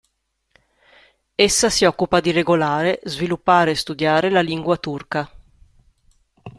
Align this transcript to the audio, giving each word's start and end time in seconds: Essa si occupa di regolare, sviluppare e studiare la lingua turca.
Essa 1.35 1.69
si 1.69 1.85
occupa 1.85 2.21
di 2.21 2.31
regolare, 2.31 3.01
sviluppare 3.03 3.69
e 3.69 3.75
studiare 3.75 4.31
la 4.31 4.41
lingua 4.41 4.75
turca. 4.77 5.31